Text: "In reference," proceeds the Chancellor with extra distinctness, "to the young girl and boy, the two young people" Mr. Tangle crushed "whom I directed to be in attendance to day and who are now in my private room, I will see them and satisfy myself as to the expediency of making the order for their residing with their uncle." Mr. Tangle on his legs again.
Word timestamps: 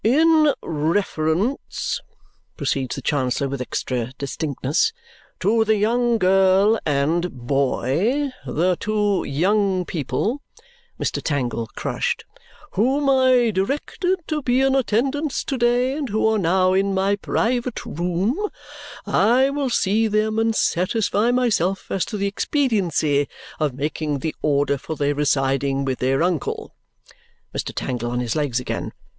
"In 0.03 0.51
reference," 0.63 2.01
proceeds 2.57 2.95
the 2.95 3.03
Chancellor 3.03 3.47
with 3.47 3.61
extra 3.61 4.13
distinctness, 4.17 4.91
"to 5.39 5.63
the 5.63 5.75
young 5.75 6.17
girl 6.17 6.79
and 6.87 7.31
boy, 7.31 8.31
the 8.47 8.75
two 8.79 9.23
young 9.27 9.85
people" 9.85 10.41
Mr. 10.99 11.21
Tangle 11.21 11.69
crushed 11.75 12.25
"whom 12.71 13.07
I 13.11 13.51
directed 13.51 14.21
to 14.25 14.41
be 14.41 14.61
in 14.61 14.73
attendance 14.73 15.43
to 15.43 15.55
day 15.55 15.95
and 15.95 16.09
who 16.09 16.25
are 16.27 16.39
now 16.39 16.73
in 16.73 16.95
my 16.95 17.15
private 17.15 17.85
room, 17.85 18.39
I 19.05 19.51
will 19.51 19.69
see 19.69 20.07
them 20.07 20.39
and 20.39 20.55
satisfy 20.55 21.29
myself 21.29 21.91
as 21.91 22.05
to 22.05 22.17
the 22.17 22.25
expediency 22.25 23.27
of 23.59 23.75
making 23.75 24.17
the 24.17 24.33
order 24.41 24.79
for 24.79 24.95
their 24.95 25.13
residing 25.13 25.85
with 25.85 25.99
their 25.99 26.23
uncle." 26.23 26.73
Mr. 27.55 27.71
Tangle 27.75 28.09
on 28.09 28.19
his 28.19 28.35
legs 28.35 28.59
again. 28.59 28.93